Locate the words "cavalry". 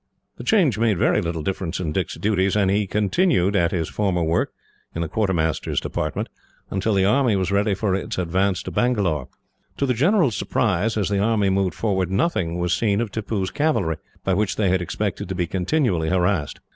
13.51-13.97